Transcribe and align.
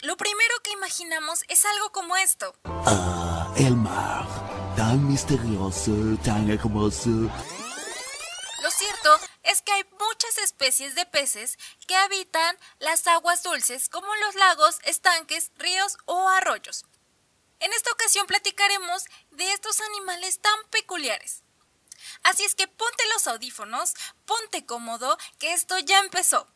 lo 0.00 0.16
primero 0.16 0.54
que 0.62 0.70
imaginamos 0.70 1.44
es 1.48 1.66
algo 1.66 1.92
como 1.92 2.16
esto. 2.16 2.54
Ah, 2.64 3.52
el 3.56 3.76
mar, 3.76 4.26
tan 4.76 5.06
misterioso, 5.06 5.92
tan 6.24 6.50
hermoso. 6.50 7.10
Lo 8.62 8.70
cierto 8.70 9.20
es 9.42 9.60
que 9.60 9.72
hay 9.72 9.84
muchas 10.00 10.38
especies 10.38 10.94
de 10.94 11.04
peces 11.04 11.58
que 11.86 11.94
habitan 11.96 12.56
las 12.78 13.06
aguas 13.06 13.42
dulces 13.42 13.90
como 13.90 14.06
los 14.24 14.34
lagos, 14.36 14.78
estanques, 14.84 15.50
ríos 15.56 15.98
o 16.06 16.30
arroyos. 16.30 16.86
En 17.60 17.74
esta 17.74 17.92
ocasión 17.92 18.26
platicaremos 18.26 19.04
de 19.32 19.52
estos 19.52 19.82
animales 19.82 20.40
tan 20.40 20.64
peculiares. 20.70 21.42
Así 22.22 22.42
es 22.44 22.54
que 22.54 22.68
ponte 22.68 23.04
los 23.12 23.26
audífonos, 23.26 23.92
ponte 24.24 24.64
cómodo, 24.64 25.18
que 25.38 25.52
esto 25.52 25.78
ya 25.78 25.98
empezó. 25.98 26.48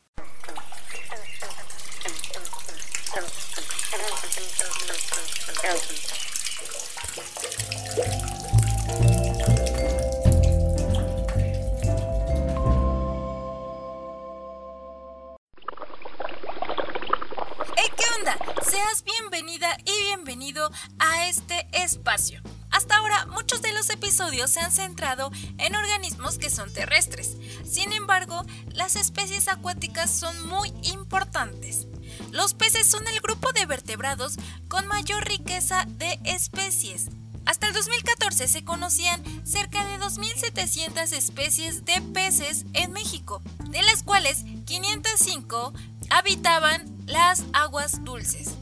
¿Qué 17.76 18.04
onda? 18.18 18.38
Seas 18.62 19.04
bienvenida 19.04 19.76
y 19.84 20.04
bienvenido 20.06 20.70
a 20.98 21.28
este 21.28 21.66
espacio. 21.72 22.40
Hasta 22.70 22.96
ahora, 22.96 23.26
muchos 23.26 23.60
de 23.60 23.74
los 23.74 23.90
episodios 23.90 24.50
se 24.50 24.60
han 24.60 24.72
centrado 24.72 25.30
en 25.58 25.76
organismos 25.76 26.38
que 26.38 26.48
son 26.48 26.72
terrestres. 26.72 27.36
Sin 27.64 27.92
embargo, 27.92 28.44
las 28.72 28.96
especies 28.96 29.48
acuáticas 29.48 30.10
son 30.10 30.46
muy 30.46 30.72
importantes. 30.84 31.86
Los 32.32 32.54
peces 32.54 32.86
son 32.86 33.06
el 33.08 33.20
grupo 33.20 33.52
de 33.52 33.66
vertebrados 33.66 34.36
con 34.68 34.86
mayor 34.86 35.24
riqueza 35.26 35.84
de 35.86 36.18
especies. 36.24 37.10
Hasta 37.44 37.68
el 37.68 37.74
2014 37.74 38.48
se 38.48 38.64
conocían 38.64 39.22
cerca 39.46 39.84
de 39.84 39.98
2.700 39.98 41.12
especies 41.12 41.84
de 41.84 42.00
peces 42.00 42.64
en 42.72 42.92
México, 42.92 43.42
de 43.68 43.82
las 43.82 44.02
cuales 44.02 44.44
505 44.64 45.72
habitaban 46.10 46.95
las 47.06 47.44
aguas 47.52 48.04
dulces. 48.04 48.56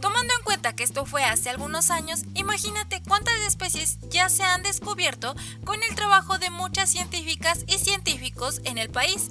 Tomando 0.00 0.32
en 0.34 0.44
cuenta 0.44 0.74
que 0.74 0.82
esto 0.82 1.04
fue 1.04 1.24
hace 1.24 1.50
algunos 1.50 1.90
años, 1.90 2.22
imagínate 2.34 3.02
cuántas 3.06 3.38
especies 3.40 3.98
ya 4.08 4.30
se 4.30 4.42
han 4.42 4.62
descubierto 4.62 5.34
con 5.64 5.82
el 5.82 5.94
trabajo 5.94 6.38
de 6.38 6.48
muchas 6.48 6.90
científicas 6.90 7.64
y 7.66 7.78
científicos 7.78 8.62
en 8.64 8.78
el 8.78 8.88
país. 8.88 9.30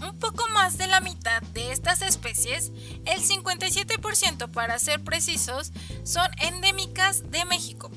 Un 0.00 0.18
poco 0.18 0.48
más 0.54 0.78
de 0.78 0.86
la 0.86 1.00
mitad 1.00 1.42
de 1.52 1.72
estas 1.72 2.02
especies, 2.02 2.72
el 3.04 3.20
57% 3.20 4.50
para 4.50 4.78
ser 4.78 5.02
precisos, 5.04 5.72
son 6.04 6.28
endémicas 6.40 7.30
de 7.30 7.44
México. 7.44 7.90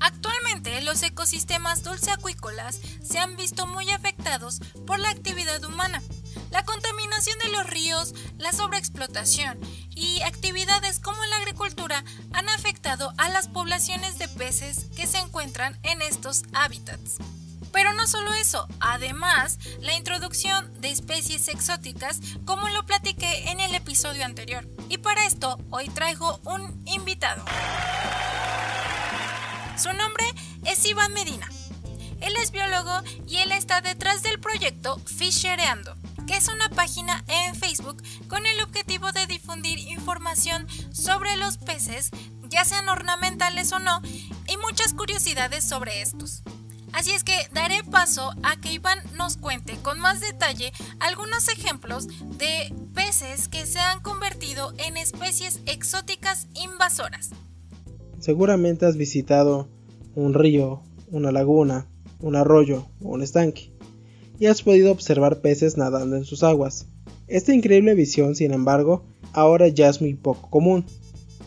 Actualmente 0.00 0.80
los 0.82 1.02
ecosistemas 1.02 1.82
dulceacuícolas 1.82 2.80
se 3.02 3.18
han 3.18 3.36
visto 3.36 3.66
muy 3.66 3.90
afectados 3.90 4.60
por 4.86 4.98
la 4.98 5.08
actividad 5.08 5.64
humana, 5.64 6.02
la 6.50 6.64
contaminación 6.64 7.38
de 7.38 7.50
los 7.50 7.66
ríos, 7.66 8.14
la 8.38 8.52
sobreexplotación 8.52 9.58
y 9.94 10.22
actividades 10.22 11.00
como 11.00 11.22
la 11.26 11.36
agricultura 11.36 12.04
han 12.32 12.48
afectado 12.48 13.12
a 13.18 13.28
las 13.28 13.48
poblaciones 13.48 14.18
de 14.18 14.28
peces 14.28 14.86
que 14.96 15.06
se 15.06 15.18
encuentran 15.18 15.78
en 15.82 16.02
estos 16.02 16.42
hábitats. 16.52 17.18
Pero 17.72 17.92
no 17.92 18.06
solo 18.06 18.32
eso, 18.34 18.68
además, 18.78 19.58
la 19.80 19.94
introducción 19.94 20.72
de 20.80 20.90
especies 20.90 21.48
exóticas 21.48 22.20
como 22.44 22.68
lo 22.68 22.86
platiqué 22.86 23.50
en 23.50 23.58
el 23.58 23.74
episodio 23.74 24.24
anterior. 24.24 24.64
Y 24.88 24.98
para 24.98 25.26
esto 25.26 25.58
hoy 25.70 25.88
traigo 25.88 26.40
un 26.44 26.80
invitado. 26.86 27.44
Su 29.76 29.92
nombre 29.92 30.24
es 30.64 30.86
Iván 30.86 31.12
Medina. 31.14 31.48
Él 32.20 32.34
es 32.40 32.52
biólogo 32.52 33.02
y 33.26 33.38
él 33.38 33.50
está 33.50 33.80
detrás 33.80 34.22
del 34.22 34.38
proyecto 34.38 34.98
Fishereando, 35.00 35.96
que 36.26 36.36
es 36.36 36.48
una 36.48 36.68
página 36.70 37.24
en 37.28 37.54
Facebook 37.54 38.02
con 38.28 38.46
el 38.46 38.62
objetivo 38.62 39.12
de 39.12 39.26
difundir 39.26 39.78
información 39.78 40.66
sobre 40.92 41.36
los 41.36 41.58
peces, 41.58 42.10
ya 42.48 42.64
sean 42.64 42.88
ornamentales 42.88 43.72
o 43.72 43.78
no, 43.78 44.00
y 44.48 44.56
muchas 44.58 44.94
curiosidades 44.94 45.64
sobre 45.64 46.02
estos. 46.02 46.42
Así 46.92 47.10
es 47.10 47.24
que 47.24 47.34
daré 47.52 47.82
paso 47.82 48.32
a 48.44 48.60
que 48.60 48.72
Iván 48.72 49.00
nos 49.16 49.36
cuente 49.36 49.74
con 49.82 49.98
más 49.98 50.20
detalle 50.20 50.72
algunos 51.00 51.48
ejemplos 51.48 52.06
de 52.38 52.72
peces 52.94 53.48
que 53.48 53.66
se 53.66 53.80
han 53.80 54.00
convertido 54.00 54.72
en 54.78 54.96
especies 54.96 55.60
exóticas 55.66 56.46
invasoras. 56.54 57.30
Seguramente 58.20 58.86
has 58.86 58.96
visitado 58.96 59.68
un 60.14 60.34
río, 60.34 60.82
una 61.10 61.32
laguna, 61.32 61.88
un 62.20 62.36
arroyo 62.36 62.86
o 63.02 63.08
un 63.08 63.22
estanque 63.22 63.73
y 64.38 64.46
has 64.46 64.62
podido 64.62 64.92
observar 64.92 65.40
peces 65.40 65.76
nadando 65.76 66.16
en 66.16 66.24
sus 66.24 66.42
aguas. 66.42 66.86
Esta 67.26 67.54
increíble 67.54 67.94
visión, 67.94 68.34
sin 68.34 68.52
embargo, 68.52 69.04
ahora 69.32 69.68
ya 69.68 69.88
es 69.88 70.00
muy 70.00 70.14
poco 70.14 70.50
común. 70.50 70.84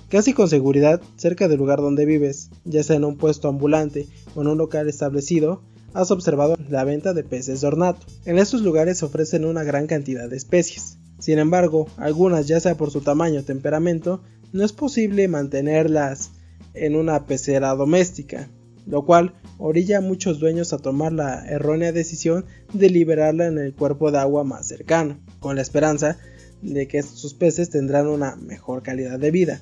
Casi 0.09 0.33
con 0.33 0.47
seguridad, 0.47 1.01
cerca 1.17 1.47
del 1.47 1.59
lugar 1.59 1.81
donde 1.81 2.05
vives, 2.05 2.49
ya 2.63 2.81
sea 2.81 2.95
en 2.95 3.03
un 3.03 3.17
puesto 3.17 3.49
ambulante 3.49 4.07
o 4.35 4.41
en 4.41 4.47
un 4.47 4.57
local 4.57 4.87
establecido, 4.87 5.61
has 5.93 6.11
observado 6.11 6.55
la 6.69 6.83
venta 6.83 7.13
de 7.13 7.23
peces 7.23 7.61
de 7.61 7.67
ornato. 7.67 8.05
En 8.25 8.37
estos 8.37 8.61
lugares 8.61 8.99
se 8.99 9.05
ofrecen 9.05 9.45
una 9.45 9.63
gran 9.63 9.87
cantidad 9.87 10.29
de 10.29 10.37
especies. 10.37 10.97
Sin 11.19 11.39
embargo, 11.39 11.87
algunas, 11.97 12.47
ya 12.47 12.59
sea 12.59 12.77
por 12.77 12.91
su 12.91 13.01
tamaño 13.01 13.41
o 13.41 13.43
temperamento, 13.43 14.21
no 14.53 14.63
es 14.63 14.71
posible 14.71 15.27
mantenerlas 15.27 16.31
en 16.73 16.95
una 16.95 17.25
pecera 17.25 17.73
doméstica, 17.75 18.49
lo 18.87 19.05
cual 19.05 19.33
orilla 19.57 19.97
a 19.97 20.01
muchos 20.01 20.39
dueños 20.39 20.73
a 20.73 20.77
tomar 20.77 21.13
la 21.13 21.45
errónea 21.45 21.91
decisión 21.91 22.45
de 22.73 22.89
liberarla 22.89 23.47
en 23.47 23.57
el 23.57 23.73
cuerpo 23.73 24.11
de 24.11 24.19
agua 24.19 24.43
más 24.43 24.67
cercano, 24.67 25.19
con 25.39 25.57
la 25.57 25.61
esperanza 25.61 26.17
de 26.61 26.87
que 26.87 26.97
estos 26.97 27.33
peces 27.33 27.69
tendrán 27.69 28.07
una 28.07 28.35
mejor 28.35 28.81
calidad 28.81 29.19
de 29.19 29.31
vida. 29.31 29.61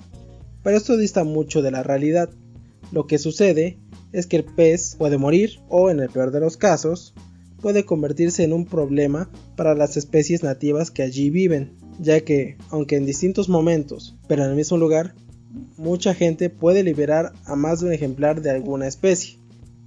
Pero 0.63 0.77
esto 0.77 0.97
dista 0.97 1.23
mucho 1.23 1.61
de 1.61 1.71
la 1.71 1.83
realidad. 1.83 2.29
Lo 2.91 3.07
que 3.07 3.17
sucede 3.17 3.79
es 4.11 4.27
que 4.27 4.37
el 4.37 4.45
pez 4.45 4.95
puede 4.97 5.17
morir 5.17 5.59
o, 5.69 5.89
en 5.89 5.99
el 5.99 6.09
peor 6.09 6.31
de 6.31 6.39
los 6.39 6.57
casos, 6.57 7.13
puede 7.61 7.83
convertirse 7.83 8.43
en 8.43 8.53
un 8.53 8.65
problema 8.65 9.29
para 9.55 9.73
las 9.75 9.97
especies 9.97 10.43
nativas 10.43 10.91
que 10.91 11.03
allí 11.03 11.29
viven, 11.29 11.73
ya 11.99 12.21
que, 12.21 12.57
aunque 12.69 12.95
en 12.95 13.05
distintos 13.05 13.49
momentos, 13.49 14.15
pero 14.27 14.43
en 14.43 14.51
el 14.51 14.55
mismo 14.55 14.77
lugar, 14.77 15.15
mucha 15.77 16.13
gente 16.13 16.49
puede 16.49 16.83
liberar 16.83 17.33
a 17.45 17.55
más 17.55 17.79
de 17.79 17.87
un 17.87 17.93
ejemplar 17.93 18.41
de 18.41 18.51
alguna 18.51 18.87
especie. 18.87 19.37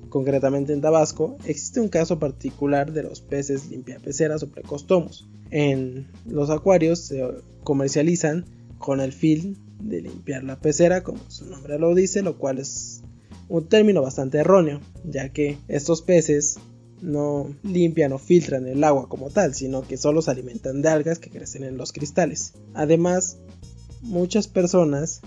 Concretamente 0.08 0.72
en 0.72 0.80
Tabasco 0.80 1.36
existe 1.44 1.80
un 1.80 1.88
caso 1.88 2.18
particular 2.18 2.92
de 2.92 3.02
los 3.02 3.20
peces 3.20 3.68
limpiapeceras 3.70 4.42
o 4.42 4.50
precostomos. 4.50 5.28
En 5.50 6.06
los 6.26 6.50
acuarios 6.50 7.00
se 7.00 7.22
comercializan 7.62 8.46
con 8.78 9.00
el 9.00 9.12
fin 9.12 9.58
de 9.80 10.02
limpiar 10.02 10.44
la 10.44 10.60
pecera, 10.60 11.02
como 11.02 11.18
su 11.28 11.46
nombre 11.46 11.78
lo 11.78 11.94
dice, 11.94 12.22
lo 12.22 12.38
cual 12.38 12.58
es 12.58 13.02
un 13.48 13.68
término 13.68 14.02
bastante 14.02 14.38
erróneo, 14.38 14.80
ya 15.04 15.30
que 15.30 15.58
estos 15.68 16.02
peces 16.02 16.58
no 17.00 17.54
limpian 17.62 18.12
o 18.12 18.18
filtran 18.18 18.66
el 18.66 18.82
agua 18.84 19.08
como 19.08 19.30
tal, 19.30 19.54
sino 19.54 19.82
que 19.82 19.96
solo 19.96 20.22
se 20.22 20.30
alimentan 20.30 20.82
de 20.82 20.88
algas 20.88 21.18
que 21.18 21.30
crecen 21.30 21.64
en 21.64 21.76
los 21.76 21.92
cristales. 21.92 22.54
Además, 22.74 23.38
muchas 24.02 24.48
personas 24.48 25.20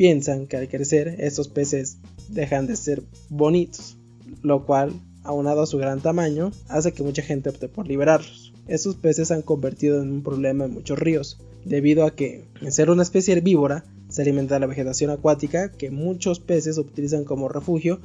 piensan 0.00 0.46
que 0.46 0.56
al 0.56 0.66
crecer 0.66 1.16
estos 1.18 1.48
peces 1.48 1.98
dejan 2.30 2.66
de 2.66 2.74
ser 2.74 3.02
bonitos, 3.28 3.98
lo 4.40 4.64
cual, 4.64 4.94
aunado 5.24 5.60
a 5.60 5.66
su 5.66 5.76
gran 5.76 6.00
tamaño, 6.00 6.52
hace 6.68 6.92
que 6.92 7.02
mucha 7.02 7.20
gente 7.20 7.50
opte 7.50 7.68
por 7.68 7.86
liberarlos. 7.86 8.54
Estos 8.66 8.96
peces 8.96 9.28
se 9.28 9.34
han 9.34 9.42
convertido 9.42 10.00
en 10.00 10.10
un 10.10 10.22
problema 10.22 10.64
en 10.64 10.72
muchos 10.72 10.98
ríos, 10.98 11.38
debido 11.66 12.06
a 12.06 12.14
que, 12.14 12.46
en 12.62 12.72
ser 12.72 12.88
una 12.88 13.02
especie 13.02 13.34
herbívora, 13.34 13.84
se 14.08 14.22
alimenta 14.22 14.54
de 14.54 14.60
la 14.60 14.68
vegetación 14.68 15.10
acuática 15.10 15.70
que 15.70 15.90
muchos 15.90 16.40
peces 16.40 16.78
utilizan 16.78 17.24
como 17.24 17.50
refugio 17.50 18.00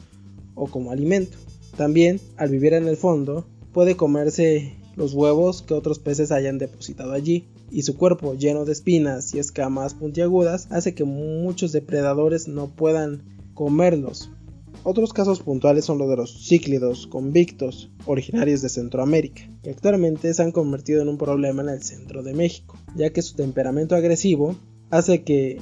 o 0.53 0.67
como 0.67 0.91
alimento. 0.91 1.37
También, 1.77 2.19
al 2.35 2.49
vivir 2.49 2.73
en 2.73 2.89
el 2.89 2.97
fondo, 2.97 3.47
puede 3.71 3.95
comerse 3.95 4.73
los 4.97 5.13
huevos 5.13 5.61
que 5.61 5.73
otros 5.73 5.99
peces 5.99 6.33
hayan 6.33 6.57
depositado 6.57 7.13
allí, 7.13 7.45
y 7.71 7.83
su 7.83 7.97
cuerpo 7.97 8.33
lleno 8.35 8.65
de 8.65 8.71
espinas 8.71 9.33
y 9.33 9.39
escamas 9.39 9.93
puntiagudas 9.93 10.67
hace 10.71 10.93
que 10.93 11.03
muchos 11.03 11.71
depredadores 11.71 12.47
no 12.47 12.67
puedan 12.75 13.23
comerlos. 13.53 14.29
Otros 14.83 15.13
casos 15.13 15.39
puntuales 15.39 15.85
son 15.85 15.97
los 15.97 16.09
de 16.09 16.17
los 16.17 16.47
cíclidos 16.47 17.07
convictos, 17.07 17.89
originarios 18.05 18.61
de 18.61 18.69
Centroamérica, 18.69 19.49
que 19.63 19.71
actualmente 19.71 20.31
se 20.33 20.43
han 20.43 20.51
convertido 20.51 21.01
en 21.01 21.09
un 21.09 21.17
problema 21.17 21.63
en 21.63 21.69
el 21.69 21.81
centro 21.81 22.21
de 22.21 22.35
México, 22.35 22.77
ya 22.95 23.09
que 23.09 23.23
su 23.23 23.35
temperamento 23.35 23.95
agresivo 23.95 24.55
hace 24.91 25.23
que 25.23 25.59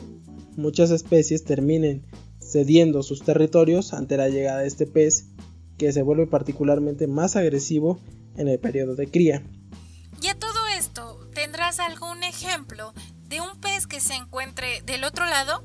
muchas 0.57 0.91
especies 0.91 1.45
terminen 1.45 2.03
cediendo 2.41 3.01
sus 3.01 3.23
territorios 3.23 3.93
ante 3.93 4.17
la 4.17 4.27
llegada 4.27 4.59
de 4.59 4.67
este 4.67 4.85
pez, 4.85 5.29
que 5.77 5.93
se 5.93 6.01
vuelve 6.01 6.27
particularmente 6.27 7.07
más 7.07 7.35
agresivo 7.35 7.99
en 8.35 8.47
el 8.47 8.59
periodo 8.59 8.95
de 8.95 9.07
cría. 9.07 9.43
¿Tendrás 11.73 11.79
algún 11.79 12.23
ejemplo 12.23 12.93
de 13.29 13.41
un 13.41 13.59
pez 13.59 13.87
que 13.87 13.99
se 13.99 14.13
encuentre 14.13 14.81
del 14.85 15.03
otro 15.03 15.25
lado. 15.25 15.63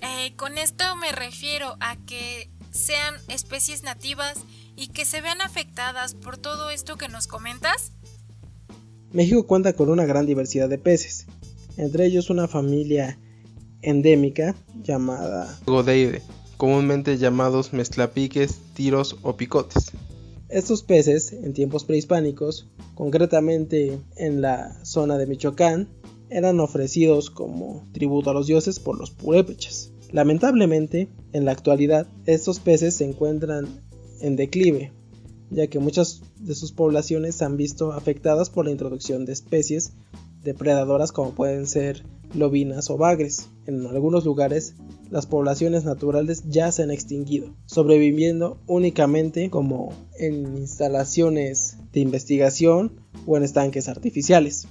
Eh, 0.00 0.34
con 0.36 0.58
esto 0.58 0.84
me 0.96 1.12
refiero 1.12 1.76
a 1.80 1.96
que 2.06 2.50
sean 2.70 3.14
especies 3.28 3.82
nativas 3.82 4.34
y 4.76 4.88
que 4.88 5.04
se 5.04 5.20
vean 5.20 5.40
afectadas 5.40 6.14
por 6.14 6.38
todo 6.38 6.70
esto 6.70 6.96
que 6.96 7.08
nos 7.08 7.26
comentas. 7.26 7.92
México 9.12 9.46
cuenta 9.46 9.74
con 9.74 9.90
una 9.90 10.04
gran 10.04 10.26
diversidad 10.26 10.68
de 10.68 10.78
peces, 10.78 11.26
entre 11.76 12.06
ellos 12.06 12.30
una 12.30 12.48
familia 12.48 13.18
endémica 13.82 14.56
llamada 14.82 15.58
Godeide, 15.66 16.22
comúnmente 16.56 17.16
llamados 17.18 17.72
mezclapiques, 17.72 18.58
tiros 18.74 19.16
o 19.22 19.36
picotes. 19.36 19.92
Estos 20.54 20.84
peces, 20.84 21.32
en 21.32 21.52
tiempos 21.52 21.84
prehispánicos, 21.84 22.68
concretamente 22.94 23.98
en 24.14 24.40
la 24.40 24.84
zona 24.84 25.18
de 25.18 25.26
Michoacán, 25.26 25.88
eran 26.30 26.60
ofrecidos 26.60 27.28
como 27.28 27.88
tributo 27.90 28.30
a 28.30 28.34
los 28.34 28.46
dioses 28.46 28.78
por 28.78 28.96
los 28.96 29.10
purépechas. 29.10 29.90
Lamentablemente, 30.12 31.08
en 31.32 31.44
la 31.44 31.50
actualidad, 31.50 32.06
estos 32.26 32.60
peces 32.60 32.94
se 32.94 33.04
encuentran 33.04 33.66
en 34.20 34.36
declive, 34.36 34.92
ya 35.50 35.66
que 35.66 35.80
muchas 35.80 36.22
de 36.38 36.54
sus 36.54 36.70
poblaciones 36.70 37.34
se 37.34 37.44
han 37.44 37.56
visto 37.56 37.92
afectadas 37.92 38.48
por 38.48 38.66
la 38.66 38.70
introducción 38.70 39.24
de 39.24 39.32
especies 39.32 39.94
depredadoras 40.44 41.10
como 41.10 41.34
pueden 41.34 41.66
ser 41.66 42.04
lobinas 42.34 42.90
o 42.90 42.98
bagres. 42.98 43.48
En 43.66 43.86
algunos 43.86 44.24
lugares, 44.24 44.74
las 45.10 45.26
poblaciones 45.26 45.84
naturales 45.84 46.44
ya 46.48 46.70
se 46.70 46.82
han 46.82 46.90
extinguido, 46.90 47.54
sobreviviendo 47.66 48.58
únicamente 48.66 49.50
como 49.50 49.92
en 50.18 50.58
instalaciones 50.58 51.78
de 51.92 52.00
investigación 52.00 53.00
o 53.26 53.36
en 53.36 53.44
estanques 53.44 53.88
artificiales. 53.88 54.66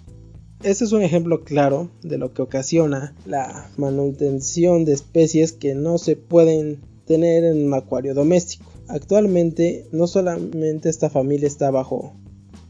Este 0.61 0.85
es 0.85 0.93
un 0.93 1.01
ejemplo 1.01 1.43
claro 1.43 1.89
de 2.03 2.17
lo 2.17 2.33
que 2.33 2.41
ocasiona 2.41 3.15
la 3.25 3.69
manutención 3.75 4.85
de 4.85 4.93
especies 4.93 5.51
que 5.51 5.75
no 5.75 5.97
se 5.97 6.15
pueden 6.15 6.79
tener 7.05 7.43
en 7.43 7.65
un 7.65 7.73
acuario 7.73 8.13
doméstico. 8.13 8.71
Actualmente 8.87 9.87
no 9.91 10.07
solamente 10.07 10.87
esta 10.87 11.09
familia 11.09 11.47
está 11.47 11.69
bajo 11.69 12.13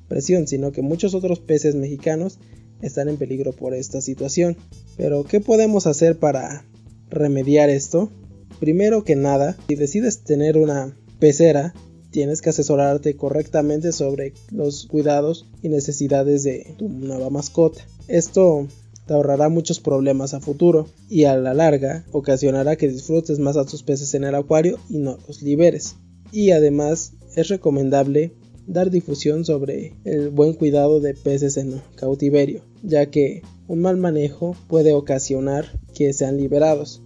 presión, 0.08 0.48
sino 0.48 0.72
que 0.72 0.82
muchos 0.82 1.14
otros 1.14 1.40
peces 1.40 1.76
mexicanos 1.76 2.40
están 2.84 3.10
en 3.10 3.18
peligro 3.18 3.54
por 3.54 3.74
esta 3.74 4.02
situación. 4.02 4.58
Pero 4.98 5.24
¿qué 5.24 5.40
podemos 5.40 5.88
hacer 5.88 6.20
para 6.20 6.66
remediar 7.10 7.70
esto? 7.70 8.12
Primero 8.60 9.04
que 9.04 9.16
nada, 9.16 9.58
si 9.68 9.76
decides 9.76 10.24
tener 10.24 10.58
una 10.58 10.96
pecera, 11.20 11.74
tienes 12.12 12.42
que 12.42 12.52
asesorarte 12.52 13.16
correctamente 13.16 13.92
sobre 13.92 14.34
los 14.52 14.86
cuidados 14.86 15.48
y 15.64 15.70
necesidades 15.70 16.44
de 16.44 16.76
tu 16.78 16.88
nueva 16.88 17.30
mascota. 17.30 17.84
Esto 18.08 18.68
te 19.08 19.14
ahorrará 19.14 19.50
muchos 19.50 19.80
problemas 19.80 20.34
a 20.34 20.40
futuro 20.40 20.88
y 21.10 21.24
a 21.24 21.36
la 21.36 21.54
larga 21.54 22.06
ocasionará 22.12 22.76
que 22.76 22.88
disfrutes 22.88 23.40
más 23.40 23.58
a 23.58 23.66
tus 23.66 23.84
peces 23.84 24.14
en 24.14 24.24
el 24.24 24.36
acuario 24.36 24.78
y 24.90 25.00
no 25.00 25.18
los 25.28 25.42
liberes. 25.42 25.96
Y 26.32 26.52
además 26.52 27.14
es 27.36 27.48
recomendable 27.48 28.34
dar 28.68 28.90
difusión 28.90 29.46
sobre 29.46 29.96
el 30.06 30.30
buen 30.30 30.54
cuidado 30.54 31.00
de 31.00 31.14
peces 31.14 31.58
en 31.58 31.82
cautiverio, 31.96 32.64
ya 32.82 33.08
que 33.08 33.42
un 33.68 33.82
mal 33.82 33.98
manejo 33.98 34.56
puede 34.68 34.94
ocasionar 34.94 35.80
que 35.94 36.14
sean 36.14 36.38
liberados. 36.38 37.02